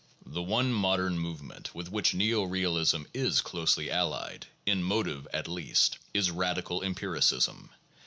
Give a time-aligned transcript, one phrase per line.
[0.25, 5.99] The one modern movement with which neo realism is closely allied (in motive, at least),
[6.11, 7.69] is radical empiricism.